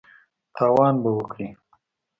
[0.55, 1.49] تاوان به وکړې!